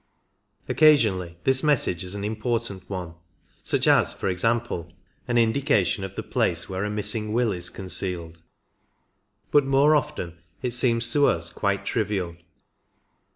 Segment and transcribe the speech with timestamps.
[0.67, 3.13] Occasionally this message is an important one,
[3.61, 4.91] such as, for example,
[5.27, 8.41] an indication of the place where a missing will is 32 concealed;
[9.51, 12.35] but more often it seems to us quite trivial.